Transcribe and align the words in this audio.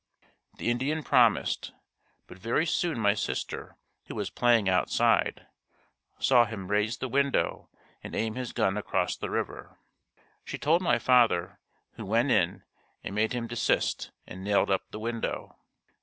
The 0.57 0.71
Indian 0.71 1.03
promised, 1.03 1.73
but 2.25 2.39
very 2.39 2.65
soon 2.65 2.99
my 2.99 3.13
sister 3.13 3.77
who 4.07 4.15
was 4.15 4.31
playing 4.31 4.67
outside, 4.67 5.45
saw 6.17 6.45
him 6.45 6.69
raise 6.69 6.97
the 6.97 7.07
window 7.07 7.69
and 8.03 8.15
aim 8.15 8.33
his 8.33 8.51
gun 8.51 8.77
across 8.77 9.15
the 9.15 9.29
river. 9.29 9.77
She 10.43 10.57
told 10.57 10.81
my 10.81 10.97
father, 10.97 11.59
who 11.97 12.05
went 12.07 12.31
in 12.31 12.63
and 13.03 13.13
made 13.13 13.33
him 13.33 13.45
desist 13.45 14.09
and 14.25 14.43
nailed 14.43 14.71
up 14.71 14.89
the 14.89 14.97
window. 14.99 15.55